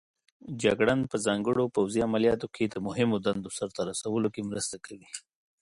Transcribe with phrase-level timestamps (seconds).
[0.63, 5.07] جګړن په ځانګړو پوځي عملیاتو کې د مهمو دندو سرته رسولو کې مرسته کوي.